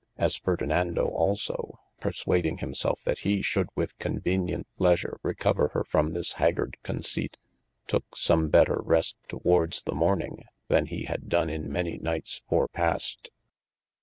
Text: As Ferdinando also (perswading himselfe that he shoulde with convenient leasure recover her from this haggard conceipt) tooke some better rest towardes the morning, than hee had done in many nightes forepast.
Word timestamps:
As 0.17 0.35
Ferdinando 0.35 1.05
also 1.09 1.77
(perswading 2.01 2.57
himselfe 2.59 3.03
that 3.03 3.19
he 3.19 3.43
shoulde 3.43 3.69
with 3.75 3.99
convenient 3.99 4.65
leasure 4.79 5.19
recover 5.21 5.67
her 5.75 5.83
from 5.83 6.13
this 6.13 6.33
haggard 6.41 6.75
conceipt) 6.83 7.35
tooke 7.85 8.17
some 8.17 8.49
better 8.49 8.81
rest 8.81 9.17
towardes 9.29 9.83
the 9.83 9.93
morning, 9.93 10.45
than 10.69 10.87
hee 10.87 11.03
had 11.03 11.29
done 11.29 11.51
in 11.51 11.71
many 11.71 11.99
nightes 11.99 12.41
forepast. 12.49 13.29